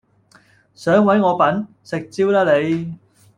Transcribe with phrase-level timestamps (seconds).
[0.73, 1.67] 想搵我笨？
[1.83, 2.97] 食蕉啦你！